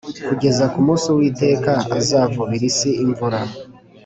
kugeza 0.27 0.63
ku 0.71 0.79
munsi 0.85 1.05
Uwiteka 1.13 1.71
azavubira 1.97 2.65
isi 2.71 2.89
imvura 3.03 3.39